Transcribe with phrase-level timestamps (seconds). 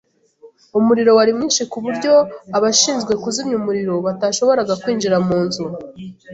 [0.79, 2.13] Umuriro wari mwinshi kuburyo
[2.57, 5.63] abashinzwe kuzimya umuriro batashoboraga kwinjira mu nzu.